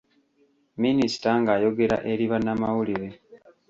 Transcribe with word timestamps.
Minisita 0.83 1.29
ng’ayogera 1.41 1.97
eri 2.11 2.25
bannamawulire. 2.31 3.07